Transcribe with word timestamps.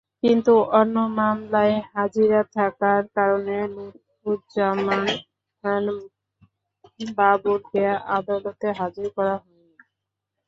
কিন্তু 0.23 0.53
অন্য 0.79 0.95
মামলায় 1.17 1.75
হাজিরা 1.91 2.41
থাকার 2.55 3.01
কারণে 3.15 3.57
লুৎফুজ্জামান 3.75 5.05
বাবরকে 7.15 7.83
আদালতে 8.17 8.67
হাজির 8.79 9.07
করা 9.17 9.35
হয়নি। 9.37 9.73